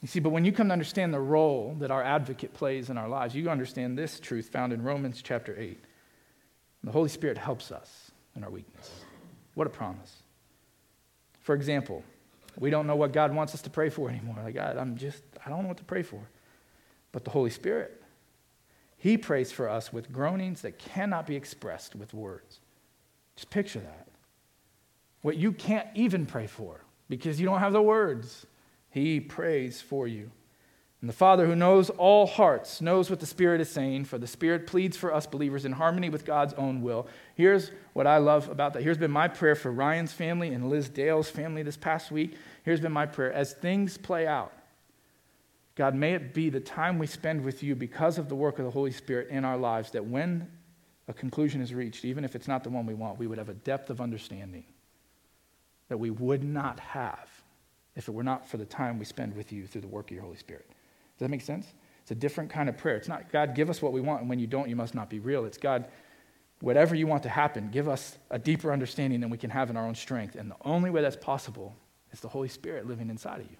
[0.00, 2.98] You see, but when you come to understand the role that our advocate plays in
[2.98, 5.78] our lives, you understand this truth found in Romans chapter 8.
[6.84, 9.05] The Holy Spirit helps us in our weakness.
[9.56, 10.14] What a promise.
[11.40, 12.04] For example,
[12.58, 14.36] we don't know what God wants us to pray for anymore.
[14.44, 16.20] Like, God, I'm just, I don't know what to pray for.
[17.10, 18.02] But the Holy Spirit,
[18.98, 22.60] He prays for us with groanings that cannot be expressed with words.
[23.34, 24.08] Just picture that.
[25.22, 28.44] What you can't even pray for because you don't have the words,
[28.90, 30.30] He prays for you.
[31.06, 34.26] And the Father, who knows all hearts, knows what the Spirit is saying, for the
[34.26, 37.06] Spirit pleads for us believers in harmony with God's own will.
[37.36, 38.82] Here's what I love about that.
[38.82, 42.34] Here's been my prayer for Ryan's family and Liz Dale's family this past week.
[42.64, 43.32] Here's been my prayer.
[43.32, 44.52] As things play out,
[45.76, 48.64] God, may it be the time we spend with you because of the work of
[48.64, 50.50] the Holy Spirit in our lives, that when
[51.06, 53.48] a conclusion is reached, even if it's not the one we want, we would have
[53.48, 54.64] a depth of understanding
[55.88, 57.30] that we would not have
[57.94, 60.16] if it were not for the time we spend with you through the work of
[60.16, 60.68] your Holy Spirit.
[61.16, 61.66] Does that make sense?
[62.02, 62.96] It's a different kind of prayer.
[62.96, 65.10] It's not, God, give us what we want, and when you don't, you must not
[65.10, 65.44] be real.
[65.44, 65.88] It's, God,
[66.60, 69.76] whatever you want to happen, give us a deeper understanding than we can have in
[69.76, 70.36] our own strength.
[70.36, 71.74] And the only way that's possible
[72.12, 73.56] is the Holy Spirit living inside of you.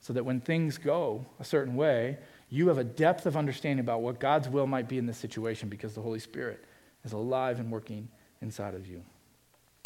[0.00, 4.00] So that when things go a certain way, you have a depth of understanding about
[4.00, 6.64] what God's will might be in this situation because the Holy Spirit
[7.04, 8.08] is alive and working
[8.40, 9.02] inside of you.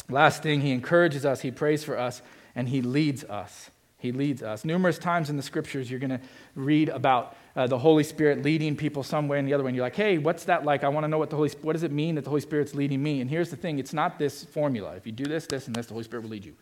[0.09, 2.21] Last thing, he encourages us, he prays for us,
[2.55, 3.69] and he leads us.
[4.03, 4.65] He leads us.
[4.65, 6.19] Numerous times in the scriptures, you're going to
[6.55, 9.69] read about uh, the Holy Spirit leading people some way and the other way.
[9.69, 10.83] And you're like, hey, what's that like?
[10.83, 12.75] I want to know what the Holy What does it mean that the Holy Spirit's
[12.75, 13.21] leading me?
[13.21, 14.95] And here's the thing it's not this formula.
[14.95, 16.53] If you do this, this, and this, the Holy Spirit will lead you.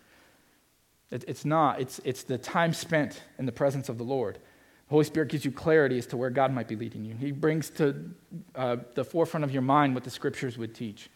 [1.10, 1.82] It, it's not.
[1.82, 4.36] It's, it's the time spent in the presence of the Lord.
[4.36, 7.16] The Holy Spirit gives you clarity as to where God might be leading you.
[7.16, 8.12] He brings to
[8.54, 11.10] uh, the forefront of your mind what the scriptures would teach.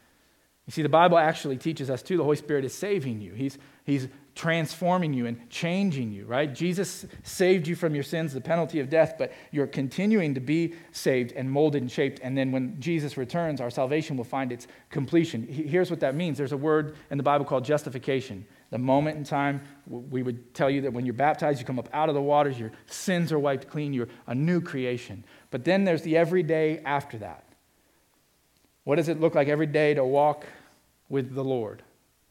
[0.65, 3.33] You see, the Bible actually teaches us too the Holy Spirit is saving you.
[3.33, 6.53] He's, he's transforming you and changing you, right?
[6.53, 10.75] Jesus saved you from your sins, the penalty of death, but you're continuing to be
[10.91, 12.19] saved and molded and shaped.
[12.21, 15.47] And then when Jesus returns, our salvation will find its completion.
[15.47, 18.45] Here's what that means there's a word in the Bible called justification.
[18.71, 21.87] The moment in time, we would tell you that when you're baptized, you come up
[21.93, 25.23] out of the waters, your sins are wiped clean, you're a new creation.
[25.49, 27.45] But then there's the everyday after that.
[28.83, 30.45] What does it look like every day to walk
[31.07, 31.83] with the Lord?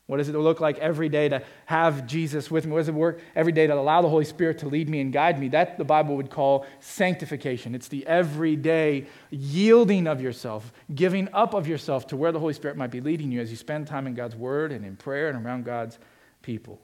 [0.06, 2.72] What does it look like every day to have Jesus with me?
[2.72, 5.10] What does it work every day to allow the Holy Spirit to lead me and
[5.10, 5.48] guide me?
[5.48, 7.74] That the Bible would call sanctification.
[7.74, 12.76] It's the everyday yielding of yourself, giving up of yourself to where the Holy Spirit
[12.76, 15.44] might be leading you as you spend time in God's Word and in prayer and
[15.44, 15.98] around God's
[16.42, 16.78] people.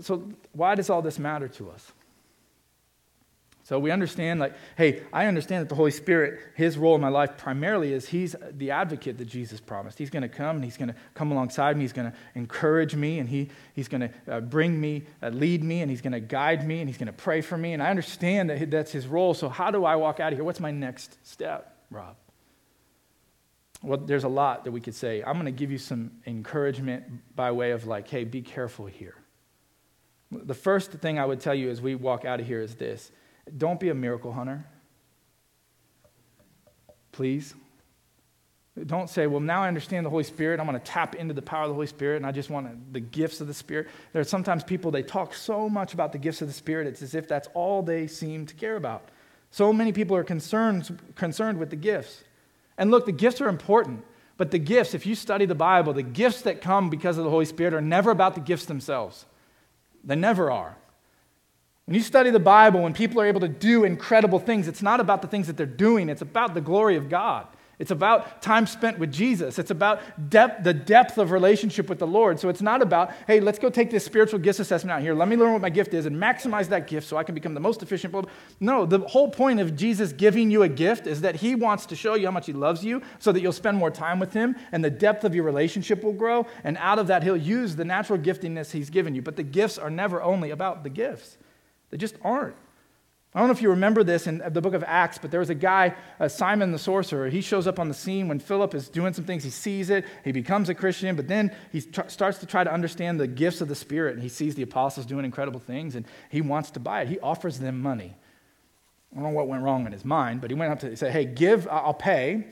[0.00, 1.92] So, why does all this matter to us?
[3.66, 7.08] So we understand, like, hey, I understand that the Holy Spirit, his role in my
[7.08, 9.98] life primarily is he's the advocate that Jesus promised.
[9.98, 11.82] He's going to come and he's going to come alongside me.
[11.82, 15.64] He's going to encourage me and he, he's going to uh, bring me, uh, lead
[15.64, 17.72] me, and he's going to guide me and he's going to pray for me.
[17.72, 19.34] And I understand that that's his role.
[19.34, 20.44] So how do I walk out of here?
[20.44, 22.14] What's my next step, Rob?
[23.82, 25.24] Well, there's a lot that we could say.
[25.26, 29.16] I'm going to give you some encouragement by way of, like, hey, be careful here.
[30.30, 33.10] The first thing I would tell you as we walk out of here is this
[33.56, 34.64] don't be a miracle hunter.
[37.12, 37.54] Please.
[38.84, 40.60] Don't say, well, now I understand the Holy Spirit.
[40.60, 42.92] I'm going to tap into the power of the Holy Spirit and I just want
[42.92, 43.88] the gifts of the Spirit.
[44.12, 47.00] There are sometimes people, they talk so much about the gifts of the Spirit, it's
[47.00, 49.08] as if that's all they seem to care about.
[49.50, 52.24] So many people are concerned, concerned with the gifts.
[52.76, 54.04] And look, the gifts are important,
[54.36, 57.30] but the gifts, if you study the Bible, the gifts that come because of the
[57.30, 59.24] Holy Spirit are never about the gifts themselves.
[60.04, 60.76] They never are.
[61.86, 64.98] When you study the Bible, when people are able to do incredible things, it's not
[64.98, 67.46] about the things that they're doing, it's about the glory of God.
[67.78, 69.58] It's about time spent with Jesus.
[69.58, 72.40] It's about depth, the depth of relationship with the Lord.
[72.40, 75.14] So it's not about, hey, let's go take this spiritual gifts assessment out here.
[75.14, 77.52] Let me learn what my gift is and maximize that gift so I can become
[77.52, 78.14] the most efficient.
[78.60, 81.96] No, the whole point of Jesus giving you a gift is that he wants to
[81.96, 84.56] show you how much he loves you so that you'll spend more time with him
[84.72, 86.46] and the depth of your relationship will grow.
[86.64, 89.20] And out of that, he'll use the natural giftingness he's given you.
[89.20, 91.36] But the gifts are never only about the gifts.
[91.90, 92.56] They just aren't.
[93.36, 95.50] I don't know if you remember this in the book of Acts, but there was
[95.50, 97.28] a guy, uh, Simon the sorcerer.
[97.28, 99.44] He shows up on the scene when Philip is doing some things.
[99.44, 102.72] He sees it, he becomes a Christian, but then he tr- starts to try to
[102.72, 104.14] understand the gifts of the Spirit.
[104.14, 107.08] And he sees the apostles doing incredible things, and he wants to buy it.
[107.08, 108.16] He offers them money.
[109.12, 111.10] I don't know what went wrong in his mind, but he went up to say,
[111.10, 112.46] Hey, give, I'll pay.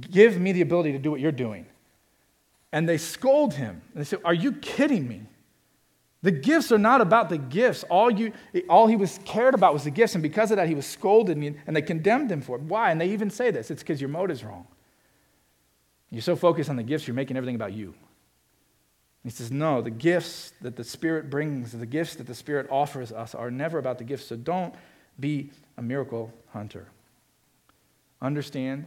[0.00, 1.66] Give me the ability to do what you're doing.
[2.72, 3.82] And they scold him.
[3.92, 5.26] And they say, Are you kidding me?
[6.22, 7.82] The gifts are not about the gifts.
[7.84, 8.32] All, you,
[8.68, 11.36] all he was cared about was the gifts, and because of that, he was scolded
[11.38, 12.62] and they condemned him for it.
[12.62, 12.90] Why?
[12.90, 14.66] And they even say this it's because your motive's wrong.
[16.10, 17.94] You're so focused on the gifts, you're making everything about you.
[19.22, 23.12] He says, No, the gifts that the Spirit brings, the gifts that the Spirit offers
[23.12, 24.26] us are never about the gifts.
[24.26, 24.74] So don't
[25.18, 26.88] be a miracle hunter.
[28.20, 28.86] Understand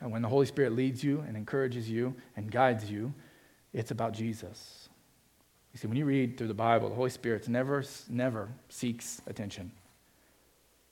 [0.00, 3.12] that when the Holy Spirit leads you and encourages you and guides you,
[3.72, 4.79] it's about Jesus.
[5.72, 9.70] You see, when you read through the Bible, the Holy Spirit never, never seeks attention.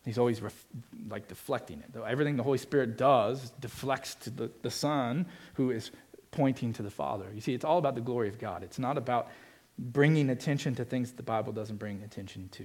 [0.04, 0.66] He's always ref-
[1.08, 2.00] like deflecting it.
[2.06, 5.90] Everything the Holy Spirit does deflects to the, the Son who is
[6.30, 7.26] pointing to the Father.
[7.34, 8.62] You see, it's all about the glory of God.
[8.62, 9.28] It's not about
[9.78, 12.64] bringing attention to things that the Bible doesn't bring attention to.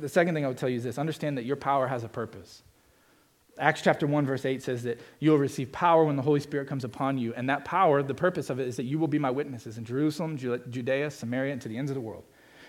[0.00, 2.08] The second thing I would tell you is this understand that your power has a
[2.08, 2.62] purpose.
[3.58, 6.68] Acts chapter 1, verse 8 says that you will receive power when the Holy Spirit
[6.68, 7.32] comes upon you.
[7.34, 9.84] And that power, the purpose of it is that you will be my witnesses in
[9.84, 12.24] Jerusalem, Judea, Samaria, and to the ends of the world.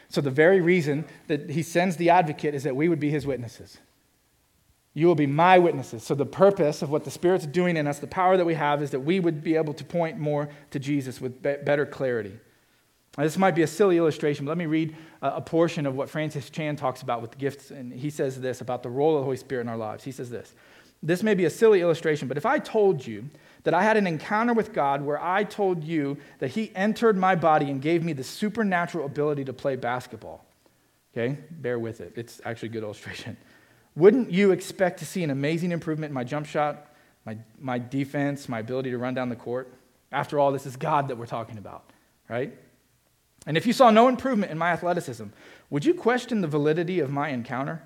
[0.09, 3.25] So, the very reason that he sends the advocate is that we would be his
[3.25, 3.79] witnesses.
[4.93, 6.03] You will be my witnesses.
[6.03, 8.83] So, the purpose of what the Spirit's doing in us, the power that we have,
[8.83, 12.39] is that we would be able to point more to Jesus with be- better clarity.
[13.17, 16.09] Now, this might be a silly illustration, but let me read a, portion of what
[16.09, 17.71] Francis Chan talks about with gifts.
[17.71, 20.03] And he says this about the role of the Holy Spirit in our lives.
[20.03, 20.53] He says this
[21.03, 23.29] This may be a silly illustration, but if I told you
[23.63, 27.35] that I had an encounter with God where I told you that He entered my
[27.35, 30.45] body and gave me the supernatural ability to play basketball.
[31.13, 32.13] Okay, bear with it.
[32.15, 33.37] It's actually a good illustration.
[33.95, 36.93] Wouldn't you expect to see an amazing improvement in my jump shot,
[37.25, 39.73] my, my defense, my ability to run down the court?
[40.11, 41.89] After all, this is God that we're talking about,
[42.29, 42.53] right?
[43.47, 45.25] And if you saw no improvement in my athleticism,
[45.69, 47.81] would you question the validity of my encounter?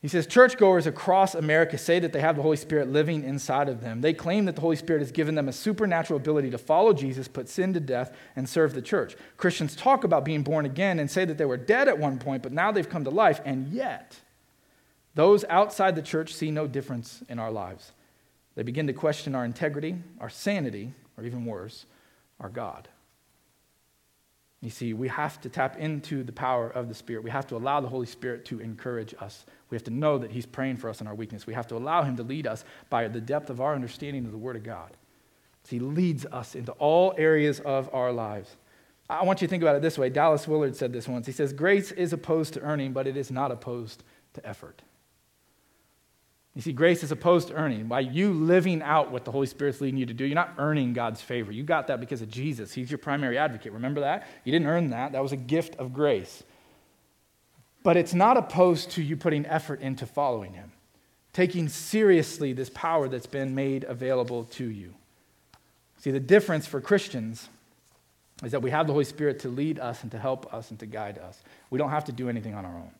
[0.00, 3.80] He says, churchgoers across America say that they have the Holy Spirit living inside of
[3.80, 4.00] them.
[4.00, 7.26] They claim that the Holy Spirit has given them a supernatural ability to follow Jesus,
[7.26, 9.16] put sin to death, and serve the church.
[9.36, 12.44] Christians talk about being born again and say that they were dead at one point,
[12.44, 13.40] but now they've come to life.
[13.44, 14.20] And yet,
[15.16, 17.90] those outside the church see no difference in our lives.
[18.54, 21.86] They begin to question our integrity, our sanity, or even worse,
[22.38, 22.88] our God.
[24.60, 27.22] You see, we have to tap into the power of the Spirit.
[27.22, 29.46] We have to allow the Holy Spirit to encourage us.
[29.70, 31.46] We have to know that He's praying for us in our weakness.
[31.46, 34.32] We have to allow Him to lead us by the depth of our understanding of
[34.32, 34.96] the Word of God.
[35.68, 38.56] He leads us into all areas of our lives.
[39.08, 40.10] I want you to think about it this way.
[40.10, 41.26] Dallas Willard said this once.
[41.26, 44.02] He says, Grace is opposed to earning, but it is not opposed
[44.34, 44.82] to effort.
[46.58, 47.86] You see, grace is opposed to earning.
[47.86, 50.92] By you living out what the Holy Spirit's leading you to do, you're not earning
[50.92, 51.52] God's favor.
[51.52, 52.72] You got that because of Jesus.
[52.72, 53.72] He's your primary advocate.
[53.72, 54.26] Remember that?
[54.42, 55.12] You didn't earn that.
[55.12, 56.42] That was a gift of grace.
[57.84, 60.72] But it's not opposed to you putting effort into following Him,
[61.32, 64.94] taking seriously this power that's been made available to you.
[65.98, 67.48] See, the difference for Christians
[68.42, 70.80] is that we have the Holy Spirit to lead us and to help us and
[70.80, 71.40] to guide us.
[71.70, 72.90] We don't have to do anything on our own.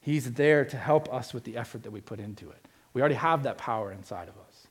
[0.00, 2.58] He's there to help us with the effort that we put into it.
[2.94, 4.66] We already have that power inside of us.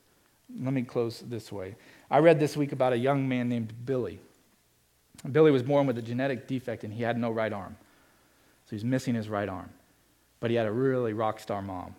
[0.60, 1.76] Let me close this way.
[2.10, 4.18] I read this week about a young man named Billy.
[5.30, 7.76] Billy was born with a genetic defect and he had no right arm.
[8.66, 9.70] So he's missing his right arm.
[10.40, 11.94] But he had a really rock star mom.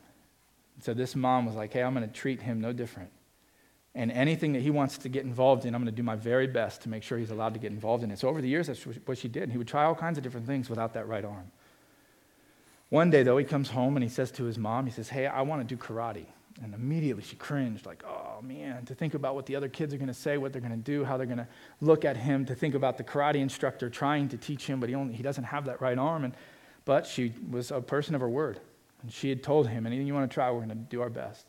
[0.82, 3.10] So this mom was like, hey, I'm going to treat him no different.
[3.94, 6.48] And anything that he wants to get involved in, I'm going to do my very
[6.48, 8.20] best to make sure he's allowed to get involved in it.
[8.20, 9.52] So over the years, that's what she did.
[9.52, 11.50] He would try all kinds of different things without that right arm.
[12.96, 15.28] One day, though, he comes home and he says to his mom, he says, Hey,
[15.28, 16.28] I want to do karate.
[16.64, 19.98] And immediately she cringed, like, oh man, to think about what the other kids are
[19.98, 21.48] going to say, what they're going to do, how they're going to
[21.82, 24.96] look at him, to think about the karate instructor trying to teach him, but he,
[24.96, 26.24] only, he doesn't have that right arm.
[26.24, 26.38] And,
[26.86, 28.62] but she was a person of her word.
[29.02, 31.10] And she had told him, anything you want to try, we're going to do our
[31.10, 31.46] best.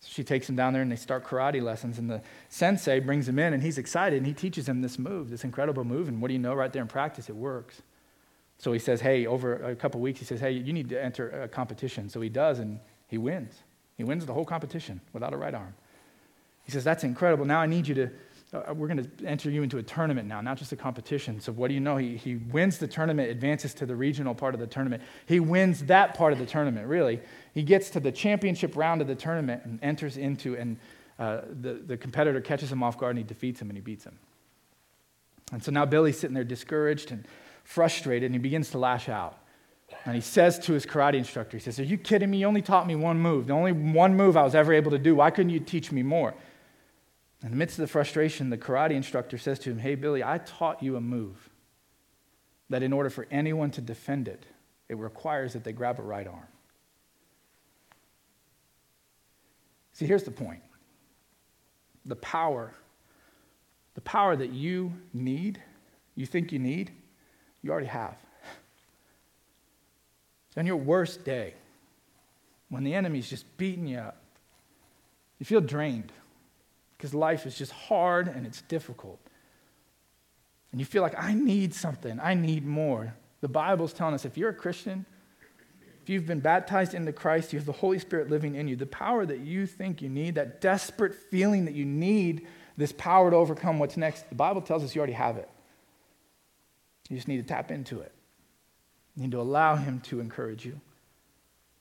[0.00, 1.98] So she takes him down there and they start karate lessons.
[1.98, 5.28] And the sensei brings him in and he's excited and he teaches him this move,
[5.28, 6.08] this incredible move.
[6.08, 7.82] And what do you know, right there in practice, it works.
[8.62, 11.28] So he says, hey, over a couple weeks, he says, hey, you need to enter
[11.30, 12.08] a competition.
[12.08, 13.56] So he does, and he wins.
[13.96, 15.74] He wins the whole competition without a right arm.
[16.62, 17.44] He says, that's incredible.
[17.44, 18.10] Now I need you to,
[18.54, 21.40] uh, we're going to enter you into a tournament now, not just a competition.
[21.40, 21.96] So what do you know?
[21.96, 25.02] He, he wins the tournament, advances to the regional part of the tournament.
[25.26, 27.18] He wins that part of the tournament, really.
[27.54, 30.76] He gets to the championship round of the tournament and enters into, and
[31.18, 34.04] uh, the, the competitor catches him off guard and he defeats him and he beats
[34.04, 34.16] him.
[35.50, 37.26] And so now Billy's sitting there discouraged and
[37.64, 39.38] frustrated and he begins to lash out.
[40.04, 42.38] And he says to his karate instructor, he says, Are you kidding me?
[42.38, 43.46] You only taught me one move.
[43.46, 45.14] The only one move I was ever able to do.
[45.14, 46.34] Why couldn't you teach me more?
[47.42, 50.38] In the midst of the frustration, the karate instructor says to him, Hey, Billy, I
[50.38, 51.50] taught you a move
[52.70, 54.46] that in order for anyone to defend it,
[54.88, 56.46] it requires that they grab a right arm.
[59.92, 60.62] See, here's the point
[62.04, 62.74] the power,
[63.94, 65.62] the power that you need,
[66.14, 66.92] you think you need,
[67.62, 68.16] you already have.
[70.56, 71.54] On your worst day,
[72.68, 74.20] when the enemy's just beating you up,
[75.38, 76.12] you feel drained
[76.96, 79.18] because life is just hard and it's difficult.
[80.70, 83.14] And you feel like, I need something, I need more.
[83.40, 85.04] The Bible's telling us if you're a Christian,
[86.02, 88.74] if you've been baptized into Christ, you have the Holy Spirit living in you.
[88.74, 92.46] The power that you think you need, that desperate feeling that you need
[92.76, 95.48] this power to overcome what's next, the Bible tells us you already have it.
[97.08, 98.12] You just need to tap into it.
[99.16, 100.80] You need to allow Him to encourage you.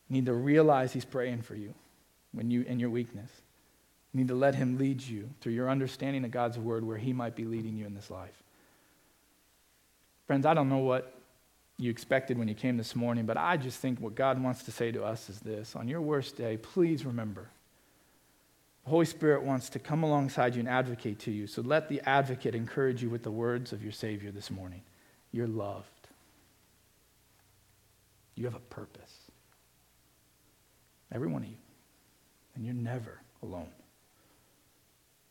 [0.10, 1.74] You need to realize He's praying for you
[2.34, 3.30] when you in your weakness.
[4.14, 7.14] You need to let Him lead you through your understanding of God's word where He
[7.14, 8.44] might be leading you in this life.
[10.28, 11.14] Friends, I don't know what
[11.78, 14.72] you expected when you came this morning, but I just think what God wants to
[14.72, 17.50] say to us is this on your worst day, please remember.
[18.84, 21.48] The Holy Spirit wants to come alongside you and advocate to you.
[21.48, 24.82] So let the advocate encourage you with the words of your Savior this morning.
[25.32, 25.88] You're loved.
[28.36, 29.14] You have a purpose.
[31.12, 31.56] Every one of you.
[32.56, 33.70] And you're never alone.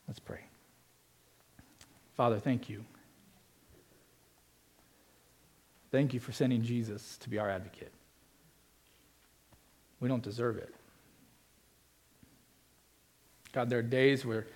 [0.07, 0.41] Let's pray.
[2.17, 2.85] Father, thank you.
[5.91, 7.93] Thank you for sending Jesus to be our advocate.
[10.01, 10.75] We don't deserve it.
[13.53, 14.47] God, there are days where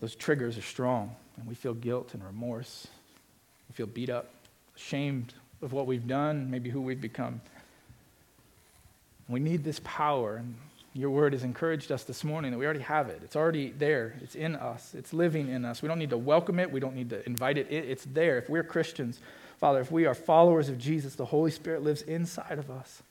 [0.00, 2.88] those triggers are strong and we feel guilt and remorse.
[3.68, 4.30] We feel beat up,
[4.76, 7.40] ashamed of what we've done, maybe who we've become.
[9.28, 10.54] We need this power, and
[10.92, 13.20] your word has encouraged us this morning that we already have it.
[13.24, 15.82] It's already there, it's in us, it's living in us.
[15.82, 18.38] We don't need to welcome it, we don't need to invite it, it's there.
[18.38, 19.18] If we're Christians,
[19.58, 23.02] Father, if we are followers of Jesus, the Holy Spirit lives inside of us.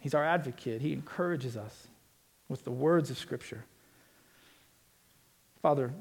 [0.00, 1.88] He's our advocate, He encourages us
[2.48, 3.64] with the words of Scripture.
[5.60, 5.92] Father,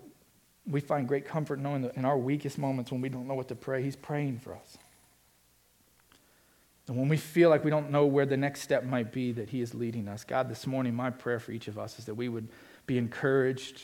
[0.70, 3.47] we find great comfort knowing that in our weakest moments when we don't know what
[3.47, 4.78] to pray, He's praying for us.
[6.88, 9.49] And when we feel like we don't know where the next step might be, that
[9.49, 10.24] He is leading us.
[10.24, 12.47] God, this morning, my prayer for each of us is that we would
[12.86, 13.82] be encouraged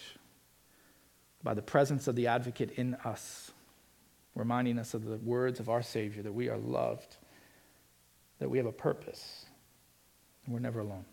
[1.43, 3.51] by the presence of the advocate in us,
[4.35, 7.17] reminding us of the words of our Savior that we are loved,
[8.39, 9.45] that we have a purpose,
[10.45, 11.05] and we're never alone.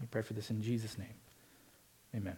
[0.00, 1.14] We pray for this in Jesus' name.
[2.14, 2.36] Amen.